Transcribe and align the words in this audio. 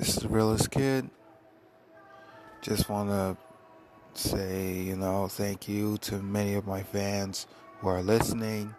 This 0.00 0.16
is 0.16 0.22
the 0.22 0.28
realest 0.30 0.70
kid. 0.70 1.10
Just 2.62 2.88
want 2.88 3.10
to 3.10 3.36
say, 4.14 4.78
you 4.78 4.96
know, 4.96 5.28
thank 5.28 5.68
you 5.68 5.98
to 5.98 6.22
many 6.22 6.54
of 6.54 6.66
my 6.66 6.82
fans 6.82 7.46
who 7.80 7.88
are 7.88 8.00
listening. 8.00 8.74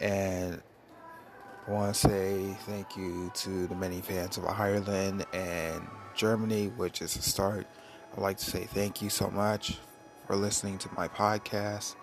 And 0.00 0.62
I 1.66 1.70
want 1.70 1.94
to 1.94 2.00
say 2.00 2.56
thank 2.60 2.96
you 2.96 3.30
to 3.34 3.66
the 3.66 3.74
many 3.74 4.00
fans 4.00 4.38
of 4.38 4.46
Ireland 4.46 5.26
and 5.34 5.86
Germany, 6.16 6.68
which 6.78 7.02
is 7.02 7.14
a 7.14 7.20
start. 7.20 7.66
I'd 8.14 8.22
like 8.22 8.38
to 8.38 8.50
say 8.50 8.64
thank 8.64 9.02
you 9.02 9.10
so 9.10 9.28
much 9.28 9.76
for 10.26 10.34
listening 10.34 10.78
to 10.78 10.88
my 10.96 11.08
podcast. 11.08 11.94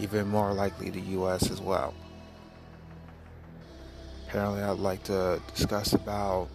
Even 0.00 0.26
more 0.26 0.54
likely 0.54 0.88
the 0.88 1.02
US 1.18 1.50
as 1.50 1.60
well 1.60 1.92
apparently 4.28 4.60
I'd 4.60 4.78
like 4.78 5.02
to 5.04 5.40
discuss 5.54 5.94
about 5.94 6.48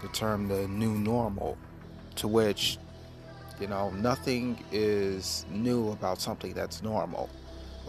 the 0.00 0.08
term 0.08 0.48
the 0.48 0.66
new 0.68 0.92
normal, 0.92 1.58
to 2.16 2.26
which, 2.26 2.78
you 3.60 3.66
know, 3.66 3.90
nothing 3.90 4.64
is 4.72 5.44
new 5.50 5.90
about 5.90 6.22
something 6.22 6.54
that's 6.54 6.82
normal. 6.82 7.28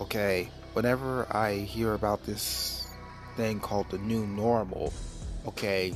Okay, 0.01 0.49
whenever 0.73 1.25
I 1.33 1.53
hear 1.53 1.93
about 1.93 2.25
this 2.25 2.91
thing 3.37 3.61
called 3.61 3.89
the 3.91 3.97
new 3.99 4.27
normal, 4.27 4.91
okay, 5.47 5.95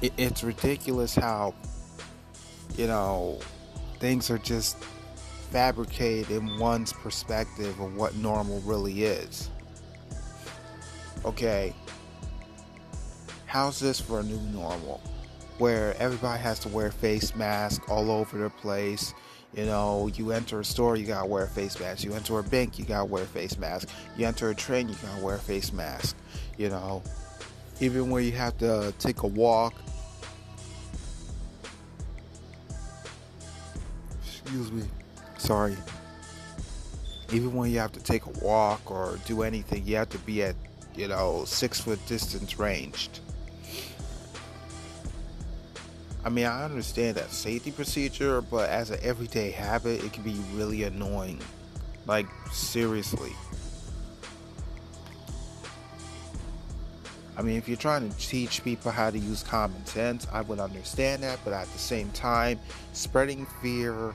it, 0.00 0.12
it's 0.16 0.44
ridiculous 0.44 1.16
how, 1.16 1.54
you 2.76 2.86
know, 2.86 3.40
things 3.98 4.30
are 4.30 4.38
just 4.38 4.76
fabricated 5.50 6.30
in 6.30 6.56
one's 6.60 6.92
perspective 6.92 7.80
of 7.80 7.96
what 7.96 8.14
normal 8.14 8.60
really 8.60 9.02
is 9.02 9.50
okay, 11.28 11.74
how's 13.44 13.78
this 13.78 14.00
for 14.00 14.20
a 14.20 14.22
new 14.22 14.40
normal? 14.50 15.00
Where 15.58 15.94
everybody 15.98 16.40
has 16.40 16.58
to 16.60 16.68
wear 16.68 16.90
face 16.90 17.34
masks 17.34 17.84
all 17.88 18.10
over 18.10 18.38
the 18.38 18.48
place. 18.48 19.12
You 19.54 19.66
know, 19.66 20.08
you 20.14 20.32
enter 20.32 20.60
a 20.60 20.64
store, 20.64 20.96
you 20.96 21.06
gotta 21.06 21.26
wear 21.26 21.44
a 21.44 21.48
face 21.48 21.78
mask. 21.78 22.04
You 22.04 22.14
enter 22.14 22.38
a 22.38 22.42
bank, 22.42 22.78
you 22.78 22.84
gotta 22.84 23.04
wear 23.04 23.24
a 23.24 23.26
face 23.26 23.58
mask. 23.58 23.88
You 24.16 24.26
enter 24.26 24.48
a 24.48 24.54
train, 24.54 24.88
you 24.88 24.94
gotta 25.02 25.22
wear 25.22 25.34
a 25.34 25.38
face 25.38 25.72
mask. 25.72 26.16
You 26.56 26.70
know, 26.70 27.02
even 27.80 28.08
when 28.08 28.24
you 28.24 28.32
have 28.32 28.56
to 28.58 28.94
take 28.98 29.22
a 29.22 29.26
walk. 29.26 29.74
Excuse 34.22 34.72
me. 34.72 34.84
Sorry. 35.36 35.76
Even 37.32 37.52
when 37.52 37.70
you 37.70 37.78
have 37.80 37.92
to 37.92 38.00
take 38.00 38.24
a 38.24 38.30
walk 38.42 38.90
or 38.90 39.18
do 39.26 39.42
anything, 39.42 39.86
you 39.86 39.96
have 39.96 40.08
to 40.10 40.18
be 40.18 40.42
at 40.42 40.56
you 40.98 41.06
know, 41.06 41.44
six 41.46 41.80
foot 41.80 42.04
distance 42.06 42.58
ranged. 42.58 43.20
I 46.24 46.28
mean, 46.28 46.44
I 46.44 46.64
understand 46.64 47.16
that 47.16 47.30
safety 47.30 47.70
procedure, 47.70 48.40
but 48.42 48.68
as 48.68 48.90
an 48.90 48.98
everyday 49.02 49.52
habit, 49.52 50.02
it 50.04 50.12
can 50.12 50.24
be 50.24 50.36
really 50.54 50.82
annoying. 50.82 51.40
Like, 52.06 52.26
seriously. 52.50 53.32
I 57.36 57.42
mean, 57.42 57.56
if 57.56 57.68
you're 57.68 57.76
trying 57.76 58.10
to 58.10 58.16
teach 58.18 58.64
people 58.64 58.90
how 58.90 59.10
to 59.10 59.18
use 59.18 59.44
common 59.44 59.86
sense, 59.86 60.26
I 60.32 60.40
would 60.40 60.58
understand 60.58 61.22
that, 61.22 61.38
but 61.44 61.52
at 61.52 61.72
the 61.72 61.78
same 61.78 62.10
time, 62.10 62.58
spreading 62.92 63.46
fear 63.62 64.12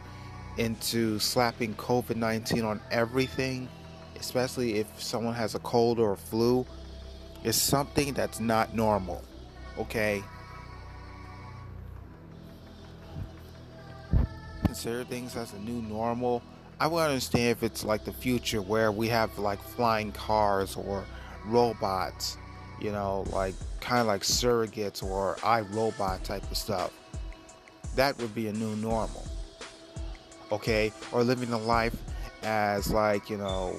into 0.57 1.17
slapping 1.19 1.73
COVID 1.75 2.17
19 2.17 2.65
on 2.65 2.81
everything 2.91 3.69
especially 4.23 4.75
if 4.79 4.87
someone 5.01 5.33
has 5.33 5.53
a 5.53 5.59
cold 5.59 5.99
or 5.99 6.13
a 6.13 6.17
flu, 6.17 6.65
is 7.43 7.61
something 7.61 8.13
that's 8.13 8.39
not 8.39 8.73
normal. 8.73 9.21
Okay? 9.77 10.23
Consider 14.63 15.03
things 15.03 15.35
as 15.35 15.51
a 15.53 15.59
new 15.59 15.81
normal. 15.81 16.41
I 16.79 16.87
would 16.87 17.01
understand 17.01 17.51
if 17.51 17.63
it's 17.63 17.83
like 17.83 18.05
the 18.05 18.13
future 18.13 18.61
where 18.61 18.93
we 18.93 19.09
have 19.09 19.37
like 19.37 19.61
flying 19.61 20.13
cars 20.13 20.77
or 20.77 21.03
robots, 21.45 22.37
you 22.79 22.93
know, 22.93 23.25
like 23.31 23.55
kind 23.81 23.99
of 23.99 24.07
like 24.07 24.21
surrogates 24.21 25.03
or 25.03 25.35
iRobot 25.41 26.23
type 26.23 26.49
of 26.49 26.57
stuff. 26.57 26.91
That 27.97 28.17
would 28.19 28.33
be 28.33 28.47
a 28.47 28.53
new 28.53 28.75
normal. 28.77 29.27
Okay? 30.49 30.93
Or 31.11 31.23
living 31.25 31.51
a 31.51 31.57
life 31.57 31.95
as 32.41 32.89
like, 32.89 33.29
you 33.29 33.37
know, 33.37 33.75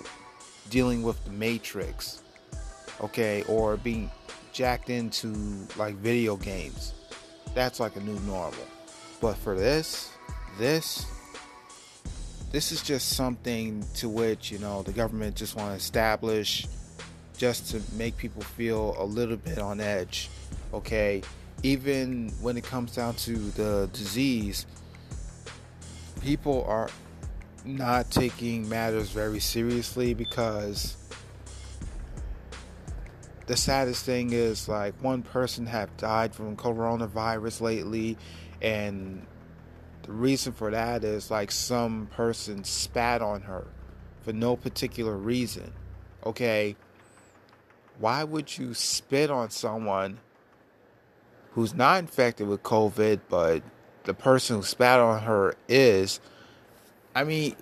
dealing 0.70 1.02
with 1.02 1.22
the 1.24 1.30
Matrix, 1.30 2.22
okay, 3.00 3.42
or 3.48 3.76
being 3.76 4.10
jacked 4.52 4.90
into 4.90 5.32
like 5.76 5.94
video 5.96 6.36
games. 6.36 6.94
That's 7.54 7.80
like 7.80 7.96
a 7.96 8.00
new 8.00 8.18
normal. 8.20 8.66
But 9.20 9.36
for 9.36 9.56
this, 9.56 10.10
this, 10.58 11.06
this 12.52 12.72
is 12.72 12.82
just 12.82 13.10
something 13.10 13.84
to 13.94 14.08
which 14.08 14.50
you 14.50 14.58
know 14.58 14.82
the 14.82 14.92
government 14.92 15.36
just 15.36 15.56
want 15.56 15.70
to 15.70 15.76
establish, 15.76 16.66
just 17.36 17.70
to 17.70 17.82
make 17.96 18.16
people 18.16 18.42
feel 18.42 18.94
a 18.98 19.04
little 19.04 19.36
bit 19.36 19.58
on 19.58 19.80
edge. 19.80 20.30
Okay, 20.72 21.22
even 21.62 22.30
when 22.40 22.56
it 22.56 22.64
comes 22.64 22.94
down 22.94 23.14
to 23.14 23.32
the 23.52 23.88
disease, 23.92 24.66
people 26.20 26.64
are 26.68 26.88
not 27.64 28.10
taking 28.10 28.68
matters 28.68 29.10
very 29.10 29.40
seriously 29.40 30.12
because 30.12 30.96
the 33.46 33.56
saddest 33.56 34.04
thing 34.04 34.32
is 34.32 34.68
like 34.68 34.94
one 35.02 35.22
person 35.22 35.66
have 35.66 35.94
died 35.96 36.34
from 36.34 36.56
coronavirus 36.56 37.62
lately 37.62 38.16
and 38.60 39.26
the 40.02 40.12
reason 40.12 40.52
for 40.52 40.70
that 40.70 41.04
is 41.04 41.30
like 41.30 41.50
some 41.50 42.06
person 42.08 42.64
spat 42.64 43.22
on 43.22 43.42
her 43.42 43.66
for 44.22 44.32
no 44.32 44.56
particular 44.56 45.16
reason 45.16 45.72
okay? 46.24 46.76
Why 47.98 48.24
would 48.24 48.58
you 48.58 48.74
spit 48.74 49.30
on 49.30 49.50
someone 49.50 50.18
who's 51.52 51.74
not 51.74 51.98
infected 51.98 52.48
with 52.48 52.62
covid 52.62 53.20
but 53.28 53.62
the 54.04 54.14
person 54.14 54.56
who 54.56 54.62
spat 54.62 55.00
on 55.00 55.22
her 55.22 55.54
is 55.68 56.20
I 57.14 57.24
mean, 57.24 57.56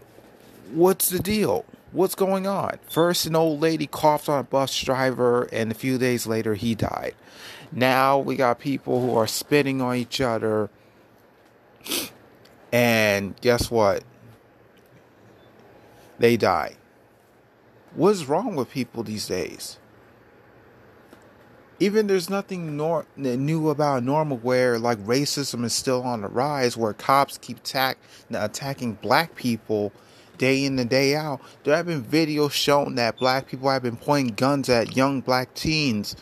what's 0.73 1.09
the 1.11 1.19
deal? 1.19 1.65
What's 1.93 2.15
going 2.15 2.47
on? 2.47 2.79
First, 2.89 3.27
an 3.27 3.37
old 3.37 3.61
lady 3.61 3.87
coughed 3.87 4.29
on 4.29 4.39
a 4.41 4.45
bus 4.45 4.79
driver, 4.81 5.43
and 5.53 5.71
a 5.71 5.75
few 5.75 5.99
days 5.99 6.27
later, 6.27 6.55
he 6.55 6.75
died. 6.75 7.15
Now 7.71 8.19
we 8.19 8.37
got 8.37 8.59
people 8.59 9.01
who 9.01 9.15
are 9.17 9.27
spitting 9.27 9.83
on 9.83 9.97
each 9.97 10.21
other, 10.21 10.71
and 12.73 13.39
guess 13.41 13.71
what? 13.71 14.05
They 16.19 16.37
die. 16.37 16.77
What's 17.95 18.25
wrong 18.25 18.55
with 18.55 18.71
people 18.71 19.03
these 19.03 19.27
days? 19.27 19.79
Even 21.83 22.07
there's 22.07 22.31
nothing 22.31 22.77
nor- 22.77 23.07
new 23.17 23.69
about 23.69 24.05
normal 24.05 24.37
where 24.37 24.79
like 24.79 24.99
racism 24.99 25.65
is 25.65 25.73
still 25.73 26.03
on 26.03 26.21
the 26.21 26.29
rise 26.29 26.77
where 26.77 26.93
cops 26.93 27.39
keep 27.39 27.57
attack- 27.59 27.99
attacking 28.31 28.95
black 28.95 29.35
people 29.35 29.93
day 30.39 30.65
in 30.65 30.79
and 30.79 30.89
day 30.89 31.17
out. 31.17 31.41
There 31.65 31.75
have 31.75 31.87
been 31.87 32.05
videos 32.05 32.53
showing 32.53 32.95
that 32.95 33.19
black 33.19 33.49
people 33.49 33.69
have 33.69 33.83
been 33.83 33.97
pointing 33.97 34.35
guns 34.35 34.69
at 34.69 34.97
young 34.97 35.23
black 35.23 35.55
teens 35.55 36.15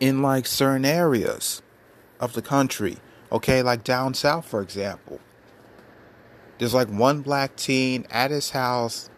in 0.00 0.22
like 0.22 0.46
certain 0.46 0.84
areas 0.84 1.62
of 2.18 2.32
the 2.32 2.42
country 2.42 2.96
okay? 3.30 3.62
Like 3.62 3.84
down 3.84 4.14
south 4.14 4.46
for 4.46 4.60
example. 4.60 5.20
There's 6.58 6.74
like 6.74 6.88
one 6.88 7.20
black 7.20 7.54
teen 7.54 8.08
at 8.10 8.32
his 8.32 8.50
house 8.50 9.08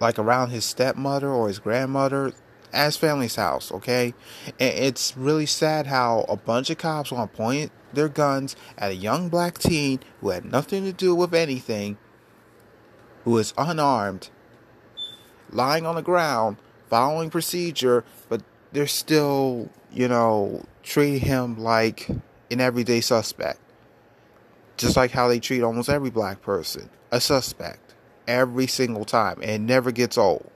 like 0.00 0.18
around 0.18 0.50
his 0.50 0.64
stepmother 0.64 1.28
or 1.28 1.48
his 1.48 1.58
grandmother 1.58 2.32
his 2.76 2.96
family's 2.96 3.36
house, 3.36 3.72
okay? 3.72 4.14
And 4.58 4.74
it's 4.74 5.16
really 5.16 5.46
sad 5.46 5.86
how 5.86 6.24
a 6.28 6.36
bunch 6.36 6.70
of 6.70 6.78
cops 6.78 7.12
want 7.12 7.30
to 7.30 7.36
point 7.36 7.72
their 7.92 8.08
guns 8.08 8.56
at 8.76 8.90
a 8.90 8.94
young 8.94 9.28
black 9.28 9.58
teen 9.58 10.00
who 10.20 10.30
had 10.30 10.44
nothing 10.44 10.84
to 10.84 10.92
do 10.92 11.14
with 11.14 11.34
anything, 11.34 11.96
who 13.24 13.38
is 13.38 13.54
unarmed, 13.56 14.30
lying 15.50 15.86
on 15.86 15.94
the 15.94 16.02
ground, 16.02 16.56
following 16.88 17.30
procedure, 17.30 18.04
but 18.28 18.42
they're 18.72 18.86
still, 18.86 19.70
you 19.92 20.08
know, 20.08 20.64
treating 20.82 21.20
him 21.20 21.58
like 21.58 22.08
an 22.50 22.60
everyday 22.60 23.00
suspect. 23.00 23.60
Just 24.76 24.96
like 24.96 25.12
how 25.12 25.28
they 25.28 25.38
treat 25.38 25.62
almost 25.62 25.88
every 25.88 26.10
black 26.10 26.42
person, 26.42 26.90
a 27.12 27.20
suspect, 27.20 27.94
every 28.26 28.66
single 28.66 29.04
time, 29.04 29.38
and 29.40 29.66
never 29.66 29.92
gets 29.92 30.18
old 30.18 30.50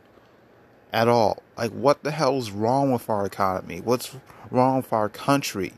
at 0.93 1.09
all. 1.09 1.43
Like, 1.57 1.71
what 1.73 2.03
the 2.03 2.11
hell 2.11 2.39
is 2.39 2.51
wrong 2.51 2.93
with 2.93 3.09
our 3.11 3.27
economy? 3.27 3.81
What's 3.81 4.15
wrong 4.51 4.79
with 4.79 4.93
our 4.93 5.09
country? 5.09 5.75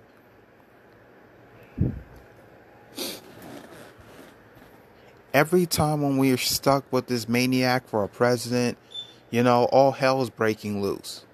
Every 5.33 5.67
time 5.67 6.03
when 6.03 6.19
we 6.19 6.33
are 6.33 6.37
stuck 6.37 6.85
with 6.93 7.07
this 7.07 7.29
maniac 7.29 7.87
for 7.89 8.03
a 8.03 8.09
president, 8.09 8.77
You 9.31 9.45
know, 9.45 9.65
all 9.67 9.93
hell 9.93 10.21
is 10.23 10.31
breaking 10.31 10.83
loose. 10.83 11.25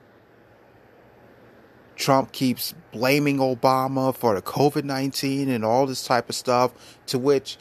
Trump 1.97 2.31
keeps 2.33 2.75
blaming 2.93 3.39
Obama 3.39 4.15
for 4.15 4.35
the 4.35 4.43
COVID 4.43 4.85
19 4.85 5.49
and 5.49 5.65
all 5.65 5.87
this 5.87 6.05
type 6.05 6.29
of 6.29 6.35
stuff, 6.35 6.99
to 7.07 7.19
which 7.19 7.57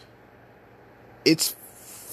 it's 1.24 1.56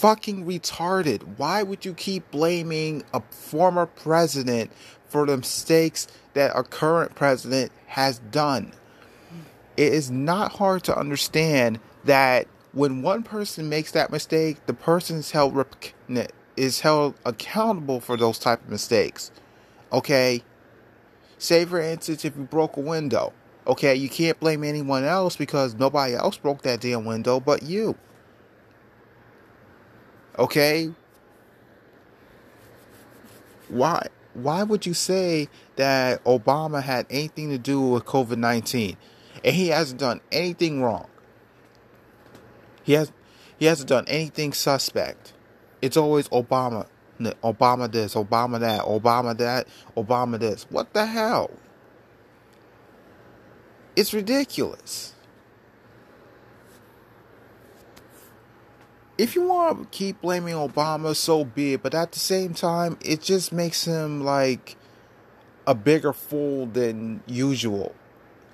fucking 0.03 0.45
retarded. 0.45 1.23
Why 1.37 1.63
would 1.63 1.85
you 1.85 1.95
keep 1.95 2.29
blaming 2.33 3.05
a 3.15 3.21
former 3.31 3.87
president 3.87 4.73
for 5.07 5.25
the 5.27 5.37
mistakes 5.37 6.09
that 6.35 6.51
a 6.57 6.65
current 6.65 7.15
president 7.15 7.71
has 7.87 8.19
done? 8.19 8.73
It 9.77 9.93
is 9.93 10.11
not 10.11 10.55
hard 10.55 10.83
to 10.85 10.99
understand 10.99 11.79
that 12.03 12.49
when 12.73 13.03
one 13.03 13.23
person 13.23 13.69
makes 13.69 13.93
that 13.93 14.11
mistake, 14.11 14.67
the 14.67 14.75
person 14.75 15.19
is 15.19 15.31
held 15.31 15.55
is 16.57 16.81
held 16.81 17.15
accountable 17.25 18.01
for 18.01 18.17
those 18.17 18.41
type 18.41 18.61
of 18.61 18.71
mistakes. 18.71 19.31
Okay? 19.93 20.43
Say 21.39 21.65
for 21.65 21.81
instance 21.81 22.25
if 22.25 22.37
you 22.37 22.43
broke 22.43 22.77
a 22.77 22.81
window. 22.81 23.33
Okay, 23.69 23.95
you 23.95 24.09
can't 24.09 24.41
blame 24.41 24.65
anyone 24.65 25.05
else 25.05 25.37
because 25.37 25.75
nobody 25.75 26.15
else 26.15 26.37
broke 26.39 26.63
that 26.63 26.81
damn 26.81 27.05
window 27.05 27.39
but 27.39 27.63
you. 27.63 27.97
Okay? 30.39 30.93
Why 33.69 34.07
why 34.35 34.63
would 34.63 34.87
you 34.87 34.95
say 34.95 35.49
that 35.77 36.25
Obama 36.25 36.83
had 36.83 37.07
anything 37.11 37.51
to 37.51 37.59
do 37.59 37.81
with 37.81 38.05
COVID-19 38.07 38.97
and 39.45 39.55
he 39.55 39.69
hasn't 39.69 40.01
done 40.01 40.21
anything 40.31 40.83
wrong? 40.83 41.09
He 42.83 42.95
has 42.95 43.13
he 43.59 43.67
hasn't 43.67 43.89
done 43.89 44.05
anything 44.09 44.53
suspect. 44.53 45.33
It's 45.81 45.97
always 45.97 46.29
Obama. 46.29 46.87
Obama 47.21 47.91
this, 47.91 48.15
Obama 48.15 48.59
that, 48.61 48.83
Obama 48.83 49.37
that, 49.39 49.69
Obama 49.97 50.39
this. 50.39 50.67
What 50.71 50.93
the 50.93 51.07
hell? 51.07 51.51
It's 53.95 54.13
ridiculous. 54.13 55.15
If 59.23 59.37
you 59.37 59.43
want 59.43 59.93
to 59.93 59.97
keep 59.97 60.21
blaming 60.21 60.55
Obama, 60.55 61.15
so 61.15 61.45
be 61.45 61.75
it. 61.75 61.83
But 61.85 61.95
at 61.95 62.11
the 62.11 62.19
same 62.19 62.55
time, 62.55 62.99
it 63.05 63.23
just 63.23 63.53
makes 63.53 63.85
him 63.85 64.25
like 64.25 64.77
a 65.65 65.77
bigger 65.77 66.13
fool 66.13 66.67
than 66.67 67.23
usual. 67.29 67.95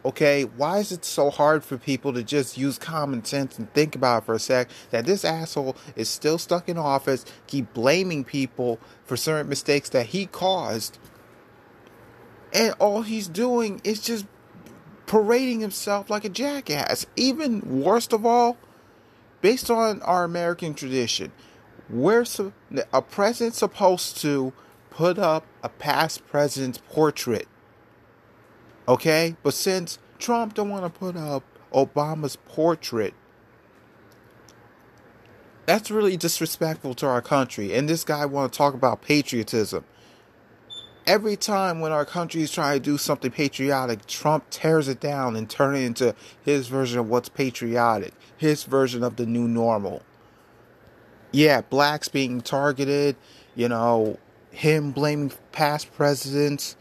Okay, 0.04 0.44
why 0.44 0.76
is 0.76 0.92
it 0.92 1.06
so 1.06 1.30
hard 1.30 1.64
for 1.64 1.78
people 1.78 2.12
to 2.12 2.22
just 2.22 2.58
use 2.58 2.76
common 2.76 3.24
sense 3.24 3.58
and 3.58 3.72
think 3.72 3.96
about 3.96 4.24
it 4.24 4.26
for 4.26 4.34
a 4.34 4.38
sec 4.38 4.68
that 4.90 5.06
this 5.06 5.24
asshole 5.24 5.74
is 5.96 6.10
still 6.10 6.36
stuck 6.36 6.68
in 6.68 6.76
office, 6.76 7.24
keep 7.46 7.72
blaming 7.72 8.22
people 8.22 8.78
for 9.06 9.16
certain 9.16 9.48
mistakes 9.48 9.88
that 9.88 10.08
he 10.08 10.26
caused, 10.26 10.98
and 12.52 12.74
all 12.78 13.00
he's 13.00 13.26
doing 13.26 13.80
is 13.84 14.02
just 14.02 14.26
parading 15.06 15.60
himself 15.60 16.10
like 16.10 16.26
a 16.26 16.28
jackass. 16.28 17.06
Even 17.16 17.80
worst 17.80 18.12
of 18.12 18.26
all, 18.26 18.58
based 19.40 19.70
on 19.70 20.02
our 20.02 20.24
American 20.24 20.74
tradition, 20.74 21.32
where 21.88 22.24
a 22.92 23.02
president 23.02 23.54
supposed 23.54 24.18
to 24.18 24.52
put 24.90 25.18
up 25.18 25.44
a 25.62 25.68
past 25.68 26.26
president's 26.26 26.78
portrait 26.90 27.48
Okay? 28.88 29.36
But 29.42 29.54
since 29.54 29.98
Trump 30.18 30.54
don't 30.54 30.70
want 30.70 30.82
to 30.84 30.98
put 30.98 31.16
up 31.16 31.44
Obama's 31.72 32.36
portrait, 32.36 33.14
that's 35.66 35.90
really 35.90 36.16
disrespectful 36.16 36.94
to 36.94 37.06
our 37.06 37.20
country. 37.20 37.74
And 37.74 37.86
this 37.86 38.02
guy 38.02 38.24
want 38.24 38.50
to 38.50 38.56
talk 38.56 38.72
about 38.72 39.02
patriotism. 39.02 39.84
Every 41.06 41.36
time 41.36 41.80
when 41.80 41.92
our 41.92 42.04
country 42.04 42.42
is 42.42 42.50
trying 42.50 42.78
to 42.78 42.80
do 42.80 42.98
something 42.98 43.30
patriotic, 43.30 44.06
Trump 44.06 44.48
tears 44.50 44.88
it 44.88 45.00
down 45.00 45.36
and 45.36 45.48
turns 45.48 45.78
it 45.78 45.84
into 45.84 46.14
his 46.42 46.68
version 46.68 46.98
of 46.98 47.08
what's 47.08 47.28
patriotic, 47.28 48.14
his 48.38 48.64
version 48.64 49.02
of 49.02 49.16
the 49.16 49.26
new 49.26 49.46
normal. 49.46 50.02
Yeah, 51.30 51.60
blacks 51.60 52.08
being 52.08 52.40
targeted, 52.40 53.16
you 53.54 53.68
know, 53.68 54.18
him 54.50 54.92
blaming 54.92 55.32
past 55.52 55.92
presidents, 55.92 56.76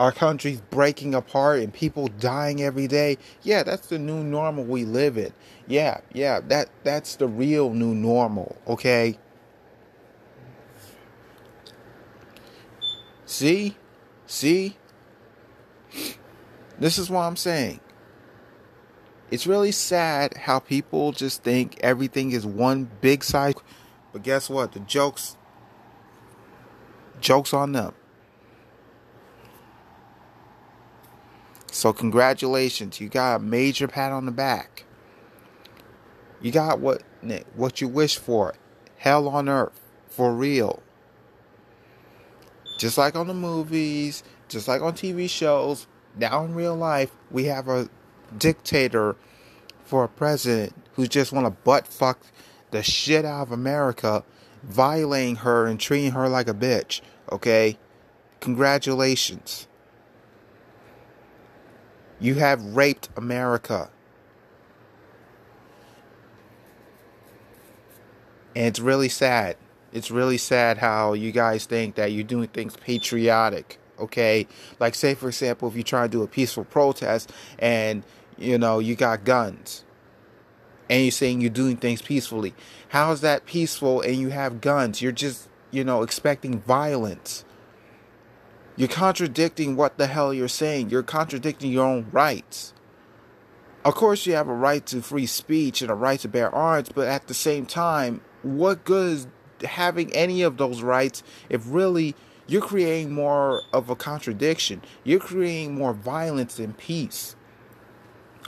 our 0.00 0.10
country's 0.10 0.60
breaking 0.60 1.14
apart 1.14 1.60
and 1.60 1.72
people 1.72 2.08
dying 2.08 2.60
every 2.60 2.88
day. 2.88 3.18
Yeah, 3.42 3.62
that's 3.62 3.86
the 3.86 4.00
new 4.00 4.24
normal 4.24 4.64
we 4.64 4.84
live 4.84 5.16
in. 5.16 5.32
Yeah, 5.68 6.00
yeah, 6.12 6.40
that 6.48 6.70
that's 6.82 7.14
the 7.14 7.28
real 7.28 7.70
new 7.70 7.94
normal, 7.94 8.56
okay? 8.66 9.16
See? 13.26 13.76
See? 14.26 14.76
This 16.78 16.98
is 16.98 17.08
what 17.08 17.20
I'm 17.20 17.36
saying. 17.36 17.80
It's 19.32 19.46
really 19.46 19.72
sad 19.72 20.36
how 20.36 20.58
people 20.58 21.12
just 21.12 21.42
think 21.42 21.80
everything 21.80 22.32
is 22.32 22.44
one 22.44 22.90
big 23.00 23.24
cycle. 23.24 23.62
But 24.12 24.22
guess 24.22 24.50
what? 24.50 24.72
The 24.72 24.80
jokes 24.80 25.38
jokes 27.18 27.54
on 27.54 27.72
them. 27.72 27.94
So 31.70 31.94
congratulations, 31.94 33.00
you 33.00 33.08
got 33.08 33.36
a 33.36 33.38
major 33.38 33.88
pat 33.88 34.12
on 34.12 34.26
the 34.26 34.32
back. 34.32 34.84
You 36.42 36.52
got 36.52 36.80
what 36.80 37.02
what 37.56 37.80
you 37.80 37.88
wish 37.88 38.18
for. 38.18 38.52
Hell 38.98 39.28
on 39.28 39.48
earth 39.48 39.80
for 40.08 40.34
real. 40.34 40.82
Just 42.76 42.98
like 42.98 43.16
on 43.16 43.28
the 43.28 43.34
movies, 43.34 44.24
just 44.50 44.68
like 44.68 44.82
on 44.82 44.92
TV 44.92 45.30
shows, 45.30 45.86
now 46.18 46.44
in 46.44 46.54
real 46.54 46.76
life, 46.76 47.10
we 47.30 47.44
have 47.44 47.68
a 47.68 47.88
dictator 48.38 49.16
for 49.84 50.04
a 50.04 50.08
president 50.08 50.74
who 50.94 51.06
just 51.06 51.32
want 51.32 51.46
to 51.46 51.50
butt 51.50 51.86
fuck 51.86 52.20
the 52.70 52.82
shit 52.82 53.24
out 53.24 53.42
of 53.42 53.52
America, 53.52 54.24
violating 54.62 55.36
her 55.36 55.66
and 55.66 55.78
treating 55.78 56.12
her 56.12 56.28
like 56.28 56.48
a 56.48 56.54
bitch. 56.54 57.00
Okay? 57.30 57.78
Congratulations. 58.40 59.68
You 62.18 62.34
have 62.34 62.62
raped 62.64 63.08
America. 63.16 63.90
And 68.54 68.66
it's 68.66 68.80
really 68.80 69.08
sad. 69.08 69.56
It's 69.92 70.10
really 70.10 70.38
sad 70.38 70.78
how 70.78 71.12
you 71.12 71.32
guys 71.32 71.66
think 71.66 71.96
that 71.96 72.12
you're 72.12 72.24
doing 72.24 72.48
things 72.48 72.76
patriotic. 72.76 73.78
Okay? 73.98 74.46
Like, 74.80 74.94
say, 74.94 75.14
for 75.14 75.28
example, 75.28 75.68
if 75.68 75.76
you 75.76 75.82
try 75.82 76.02
to 76.02 76.08
do 76.08 76.22
a 76.22 76.26
peaceful 76.26 76.64
protest 76.64 77.32
and, 77.58 78.02
you 78.42 78.58
know, 78.58 78.78
you 78.78 78.94
got 78.94 79.24
guns 79.24 79.84
and 80.90 81.02
you're 81.02 81.10
saying 81.10 81.40
you're 81.40 81.50
doing 81.50 81.76
things 81.76 82.02
peacefully. 82.02 82.54
How 82.88 83.12
is 83.12 83.20
that 83.22 83.46
peaceful 83.46 84.00
and 84.00 84.16
you 84.16 84.28
have 84.28 84.60
guns? 84.60 85.00
You're 85.00 85.12
just, 85.12 85.48
you 85.70 85.84
know, 85.84 86.02
expecting 86.02 86.60
violence. 86.60 87.44
You're 88.76 88.88
contradicting 88.88 89.76
what 89.76 89.96
the 89.96 90.06
hell 90.06 90.34
you're 90.34 90.48
saying. 90.48 90.90
You're 90.90 91.02
contradicting 91.02 91.72
your 91.72 91.86
own 91.86 92.08
rights. 92.10 92.72
Of 93.84 93.94
course, 93.94 94.26
you 94.26 94.34
have 94.34 94.48
a 94.48 94.54
right 94.54 94.84
to 94.86 95.02
free 95.02 95.26
speech 95.26 95.82
and 95.82 95.90
a 95.90 95.94
right 95.94 96.20
to 96.20 96.28
bear 96.28 96.54
arms, 96.54 96.88
but 96.94 97.08
at 97.08 97.26
the 97.26 97.34
same 97.34 97.66
time, 97.66 98.20
what 98.42 98.84
good 98.84 99.12
is 99.12 99.26
having 99.64 100.12
any 100.14 100.42
of 100.42 100.56
those 100.56 100.82
rights 100.82 101.22
if 101.48 101.62
really 101.66 102.14
you're 102.46 102.62
creating 102.62 103.12
more 103.12 103.62
of 103.72 103.90
a 103.90 103.96
contradiction? 103.96 104.82
You're 105.04 105.20
creating 105.20 105.74
more 105.74 105.94
violence 105.94 106.56
than 106.56 106.74
peace. 106.74 107.34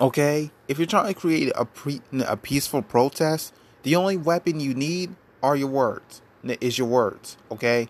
Okay? 0.00 0.50
If 0.68 0.78
you're 0.78 0.86
trying 0.86 1.12
to 1.12 1.18
create 1.18 1.52
a, 1.54 1.64
pre- 1.64 2.02
a 2.26 2.36
peaceful 2.36 2.82
protest, 2.82 3.54
the 3.82 3.96
only 3.96 4.16
weapon 4.16 4.60
you 4.60 4.74
need 4.74 5.14
are 5.42 5.56
your 5.56 5.68
words. 5.68 6.22
Is 6.60 6.78
your 6.78 6.88
words. 6.88 7.36
Okay? 7.50 7.88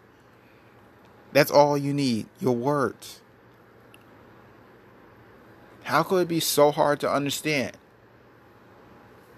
That's 1.32 1.50
all 1.50 1.76
you 1.76 1.92
need 1.92 2.26
your 2.40 2.54
words. 2.54 3.20
How 5.84 6.02
could 6.02 6.22
it 6.22 6.28
be 6.28 6.40
so 6.40 6.70
hard 6.70 7.00
to 7.00 7.10
understand? 7.10 7.76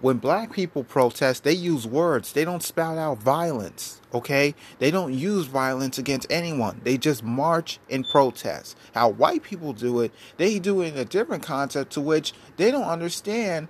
When 0.00 0.18
black 0.18 0.52
people 0.52 0.84
protest, 0.84 1.44
they 1.44 1.52
use 1.52 1.86
words. 1.86 2.32
They 2.32 2.44
don't 2.44 2.62
spout 2.62 2.98
out 2.98 3.22
violence, 3.22 4.00
okay? 4.12 4.54
They 4.78 4.90
don't 4.90 5.14
use 5.14 5.46
violence 5.46 5.98
against 5.98 6.30
anyone. 6.30 6.80
They 6.84 6.98
just 6.98 7.22
march 7.24 7.78
and 7.88 8.04
protest. 8.12 8.76
How 8.94 9.08
white 9.08 9.42
people 9.42 9.72
do 9.72 10.00
it, 10.00 10.12
they 10.36 10.58
do 10.58 10.82
it 10.82 10.94
in 10.94 10.98
a 10.98 11.04
different 11.04 11.42
concept 11.42 11.92
to 11.92 12.00
which 12.00 12.34
they 12.56 12.70
don't 12.70 12.84
understand 12.84 13.68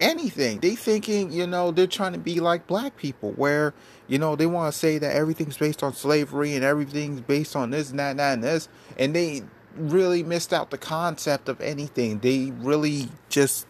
anything. 0.00 0.60
They 0.60 0.74
thinking, 0.74 1.32
you 1.32 1.46
know, 1.46 1.70
they're 1.70 1.86
trying 1.86 2.12
to 2.12 2.18
be 2.18 2.40
like 2.40 2.66
black 2.66 2.96
people 2.96 3.32
where 3.32 3.72
you 4.12 4.18
know, 4.18 4.36
they 4.36 4.44
want 4.44 4.70
to 4.70 4.78
say 4.78 4.98
that 4.98 5.16
everything's 5.16 5.56
based 5.56 5.82
on 5.82 5.94
slavery 5.94 6.54
and 6.54 6.62
everything's 6.62 7.22
based 7.22 7.56
on 7.56 7.70
this 7.70 7.88
and 7.88 7.98
that 7.98 8.10
and 8.10 8.18
that 8.18 8.34
and 8.34 8.44
this. 8.44 8.68
And 8.98 9.14
they 9.14 9.42
really 9.74 10.22
missed 10.22 10.52
out 10.52 10.70
the 10.70 10.76
concept 10.76 11.48
of 11.48 11.60
anything. 11.62 12.18
They 12.18 12.52
really 12.58 13.08
just 13.30 13.66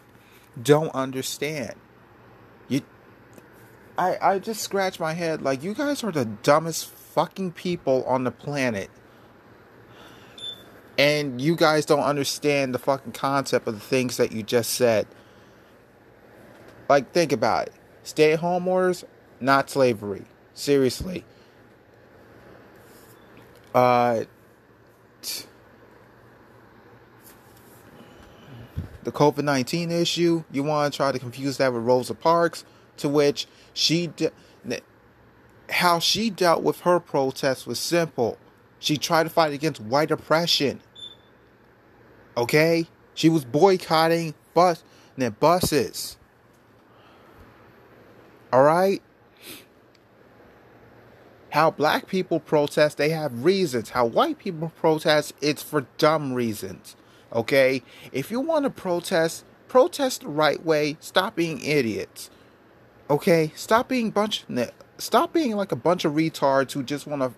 don't 0.61 0.93
understand. 0.93 1.75
I 3.97 4.17
I 4.21 4.39
just 4.39 4.61
scratch 4.61 4.99
my 4.99 5.13
head 5.13 5.41
like 5.41 5.63
you 5.63 5.73
guys 5.73 6.03
are 6.03 6.11
the 6.11 6.25
dumbest 6.25 6.87
fucking 6.87 7.51
people 7.51 8.03
on 8.05 8.23
the 8.23 8.31
planet. 8.31 8.89
And 10.97 11.41
you 11.41 11.55
guys 11.55 11.85
don't 11.85 12.03
understand 12.03 12.73
the 12.73 12.79
fucking 12.79 13.13
concept 13.13 13.67
of 13.67 13.73
the 13.73 13.79
things 13.79 14.17
that 14.17 14.31
you 14.31 14.43
just 14.43 14.71
said. 14.73 15.07
Like, 16.87 17.11
think 17.11 17.31
about 17.31 17.67
it. 17.67 17.73
Stay 18.03 18.33
at 18.33 18.39
home 18.39 18.67
orders, 18.67 19.03
not 19.39 19.69
slavery. 19.71 20.25
Seriously. 20.53 21.23
Uh, 23.73 24.25
the 29.03 29.11
COVID 29.11 29.43
19 29.43 29.91
issue, 29.91 30.43
you 30.51 30.63
want 30.63 30.93
to 30.93 30.97
try 30.97 31.11
to 31.11 31.17
confuse 31.17 31.57
that 31.57 31.73
with 31.73 31.83
Rosa 31.83 32.13
Parks, 32.13 32.65
to 32.97 33.09
which 33.09 33.47
she, 33.73 34.07
de- 34.07 34.31
how 35.69 35.99
she 35.99 36.29
dealt 36.29 36.63
with 36.63 36.81
her 36.81 36.99
protest 36.99 37.65
was 37.67 37.79
simple. 37.79 38.37
She 38.79 38.97
tried 38.97 39.23
to 39.23 39.29
fight 39.29 39.53
against 39.53 39.81
white 39.81 40.11
oppression. 40.11 40.81
Okay? 42.35 42.87
She 43.13 43.29
was 43.29 43.45
boycotting 43.45 44.33
bus 44.53 44.83
buses. 45.39 46.17
All 48.51 48.63
right? 48.63 49.01
How 51.51 51.71
black 51.71 52.07
people 52.07 52.39
protest, 52.39 52.97
they 52.97 53.09
have 53.09 53.45
reasons. 53.45 53.91
How 53.91 54.05
white 54.05 54.39
people 54.39 54.71
protest, 54.75 55.33
it's 55.39 55.61
for 55.61 55.85
dumb 55.97 56.33
reasons. 56.33 56.95
Okay? 57.31 57.83
If 58.11 58.31
you 58.31 58.39
want 58.39 58.63
to 58.65 58.69
protest, 58.69 59.45
protest 59.67 60.21
the 60.21 60.27
right 60.27 60.63
way. 60.63 60.97
Stop 60.99 61.35
being 61.35 61.63
idiots. 61.63 62.29
Okay? 63.13 63.51
Stop 63.53 63.89
being 63.89 64.09
bunch 64.09 64.43
stop 64.97 65.33
being 65.33 65.55
like 65.55 65.71
a 65.71 65.75
bunch 65.75 66.03
of 66.03 66.13
retards 66.13 66.71
who 66.71 66.81
just 66.81 67.05
want 67.05 67.21
to 67.21 67.31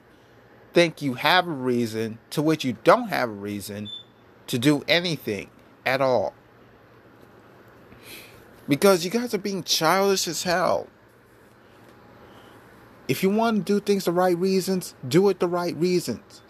think 0.72 1.02
you 1.02 1.16
have 1.16 1.46
a 1.46 1.52
reason 1.52 2.18
to 2.30 2.42
which 2.42 2.64
you 2.64 2.78
don't 2.86 3.10
have 3.10 3.28
a 3.28 3.34
reason 3.34 3.90
to 4.48 4.58
do 4.58 4.86
anything 4.88 5.50
at 5.86 6.00
all. 6.00 6.34
Because 8.70 9.04
you 9.04 9.12
guys 9.12 9.34
are 9.34 9.38
being 9.38 9.64
childish 9.64 10.30
as 10.30 10.44
hell. 10.44 10.88
If 13.10 13.22
you 13.22 13.30
want 13.30 13.58
to 13.58 13.74
do 13.74 13.82
things 13.82 14.06
the 14.06 14.14
right 14.14 14.38
reasons, 14.38 14.96
do 15.06 15.28
it 15.28 15.42
the 15.42 15.48
right 15.48 15.76
reasons. 15.76 16.42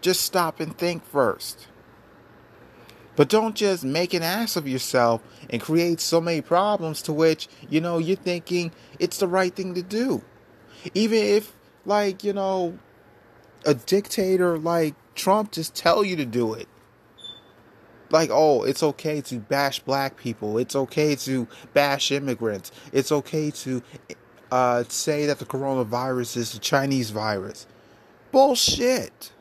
Just 0.00 0.22
stop 0.22 0.58
and 0.58 0.76
think 0.78 1.04
first. 1.04 1.68
But 3.16 3.28
don't 3.28 3.54
just 3.54 3.84
make 3.84 4.14
an 4.14 4.22
ass 4.22 4.56
of 4.56 4.68
yourself 4.68 5.22
and 5.50 5.60
create 5.60 6.00
so 6.00 6.20
many 6.20 6.40
problems 6.40 7.02
to 7.02 7.12
which, 7.12 7.48
you 7.68 7.80
know, 7.80 7.98
you're 7.98 8.16
thinking 8.16 8.72
it's 8.98 9.18
the 9.18 9.26
right 9.26 9.54
thing 9.54 9.74
to 9.74 9.82
do. 9.82 10.22
Even 10.94 11.18
if, 11.18 11.54
like, 11.84 12.24
you 12.24 12.32
know, 12.32 12.78
a 13.66 13.74
dictator 13.74 14.58
like 14.58 14.94
Trump 15.14 15.52
just 15.52 15.74
tell 15.74 16.04
you 16.04 16.16
to 16.16 16.24
do 16.24 16.54
it. 16.54 16.68
Like, 18.10 18.30
oh, 18.32 18.64
it's 18.64 18.82
okay 18.82 19.20
to 19.22 19.38
bash 19.38 19.80
black 19.80 20.16
people. 20.16 20.58
It's 20.58 20.74
okay 20.74 21.14
to 21.16 21.46
bash 21.74 22.10
immigrants. 22.10 22.72
It's 22.92 23.12
okay 23.12 23.50
to 23.50 23.82
uh, 24.50 24.84
say 24.88 25.26
that 25.26 25.38
the 25.38 25.44
coronavirus 25.44 26.36
is 26.36 26.54
a 26.54 26.58
Chinese 26.58 27.10
virus. 27.10 27.66
Bullshit. 28.32 29.32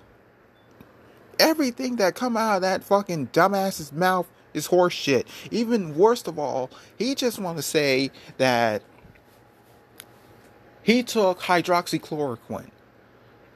Everything 1.39 1.95
that 1.95 2.15
come 2.15 2.35
out 2.35 2.57
of 2.57 2.61
that 2.63 2.83
fucking 2.83 3.27
dumbass's 3.27 3.93
mouth 3.93 4.27
is 4.53 4.67
horseshit. 4.67 5.25
Even 5.51 5.95
worst 5.95 6.27
of 6.27 6.37
all, 6.37 6.69
he 6.97 7.15
just 7.15 7.39
want 7.39 7.57
to 7.57 7.63
say 7.63 8.11
that 8.37 8.83
he 10.83 11.03
took 11.03 11.41
hydroxychloroquine. 11.41 12.71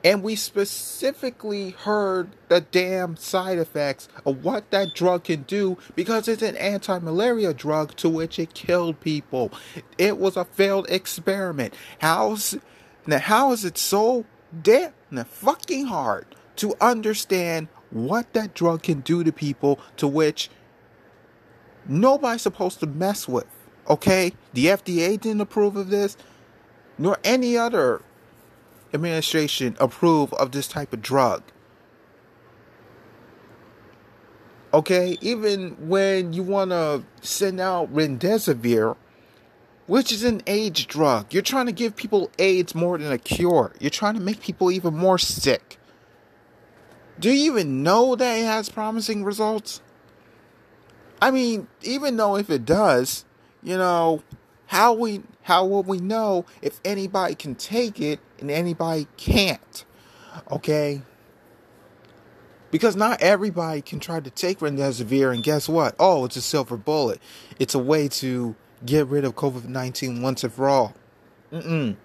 And 0.05 0.21
we 0.21 0.35
specifically 0.35 1.71
heard 1.71 2.31
the 2.49 2.59
damn 2.59 3.15
side 3.15 3.57
effects 3.57 4.09
of 4.25 4.43
what 4.43 4.69
that 4.71 4.93
drug 4.93 5.23
can 5.23 5.43
do 5.43 5.77
because 5.95 6.27
it's 6.27 6.41
an 6.41 6.57
anti 6.57 6.99
malaria 6.99 7.53
drug 7.53 7.95
to 7.95 8.09
which 8.09 8.37
it 8.37 8.53
killed 8.53 8.99
people. 8.99 9.51
It 9.97 10.17
was 10.17 10.35
a 10.35 10.43
failed 10.43 10.87
experiment. 10.89 11.73
How's, 11.99 12.57
now, 13.07 13.19
how 13.19 13.53
is 13.53 13.63
it 13.63 13.77
so 13.77 14.25
damn 14.61 14.91
fucking 15.25 15.85
hard 15.85 16.35
to 16.57 16.75
understand 16.81 17.67
what 17.89 18.33
that 18.33 18.53
drug 18.53 18.83
can 18.83 19.01
do 19.01 19.23
to 19.23 19.31
people 19.31 19.79
to 19.97 20.07
which 20.07 20.49
nobody's 21.87 22.41
supposed 22.41 22.79
to 22.79 22.87
mess 22.87 23.27
with? 23.27 23.47
Okay? 23.89 24.33
The 24.53 24.67
FDA 24.67 25.19
didn't 25.19 25.41
approve 25.41 25.75
of 25.75 25.89
this, 25.89 26.17
nor 26.97 27.17
any 27.23 27.57
other 27.57 28.01
administration 28.93 29.75
approve 29.79 30.33
of 30.33 30.51
this 30.51 30.67
type 30.67 30.93
of 30.93 31.01
drug. 31.01 31.43
Okay, 34.73 35.17
even 35.21 35.87
when 35.87 36.33
you 36.33 36.41
want 36.41 36.71
to 36.71 37.03
send 37.21 37.59
out 37.59 37.93
remdesivir, 37.93 38.95
which 39.85 40.11
is 40.11 40.23
an 40.23 40.41
AIDS 40.47 40.85
drug, 40.85 41.31
you're 41.31 41.43
trying 41.43 41.67
to 41.67 41.71
give 41.71 41.95
people 41.95 42.31
AIDS 42.39 42.73
more 42.73 42.97
than 42.97 43.11
a 43.11 43.19
cure. 43.19 43.73
You're 43.79 43.91
trying 43.91 44.15
to 44.15 44.19
make 44.19 44.41
people 44.41 44.71
even 44.71 44.95
more 44.95 45.19
sick. 45.19 45.77
Do 47.19 47.31
you 47.31 47.51
even 47.51 47.83
know 47.83 48.15
that 48.15 48.37
it 48.37 48.45
has 48.45 48.69
promising 48.69 49.23
results? 49.23 49.81
I 51.21 51.31
mean, 51.31 51.67
even 51.81 52.17
though 52.17 52.35
if 52.35 52.49
it 52.49 52.65
does, 52.65 53.25
you 53.61 53.77
know, 53.77 54.23
how 54.67 54.93
we 54.93 55.21
how 55.43 55.65
will 55.65 55.83
we 55.83 55.99
know 55.99 56.45
if 56.61 56.79
anybody 56.83 57.35
can 57.35 57.55
take 57.55 58.01
it 58.01 58.19
and 58.39 58.49
anybody 58.49 59.07
can't? 59.17 59.85
Okay? 60.51 61.01
Because 62.71 62.95
not 62.95 63.21
everybody 63.21 63.81
can 63.81 63.99
try 63.99 64.19
to 64.19 64.31
take 64.31 64.59
remdesivir, 64.59 65.31
and 65.31 65.43
guess 65.43 65.69
what? 65.69 65.95
Oh, 65.99 66.25
it's 66.25 66.35
a 66.35 66.41
silver 66.41 66.75
bullet. 66.75 67.21
It's 67.59 67.75
a 67.75 67.79
way 67.79 68.07
to 68.07 68.55
get 68.83 69.07
rid 69.07 69.25
of 69.25 69.35
COVID 69.35 69.65
19 69.65 70.21
once 70.21 70.43
and 70.43 70.51
for 70.51 70.67
all. 70.67 70.95
Mm-mm. 71.51 71.95